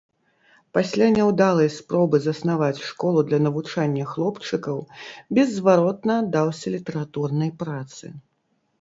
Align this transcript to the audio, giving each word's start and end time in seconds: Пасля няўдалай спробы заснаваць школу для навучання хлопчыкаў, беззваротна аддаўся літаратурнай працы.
Пасля 0.77 1.09
няўдалай 1.15 1.69
спробы 1.73 2.21
заснаваць 2.23 2.83
школу 2.87 3.19
для 3.29 3.39
навучання 3.49 4.09
хлопчыкаў, 4.15 4.77
беззваротна 5.39 6.21
аддаўся 6.27 6.67
літаратурнай 6.79 7.59
працы. 7.65 8.05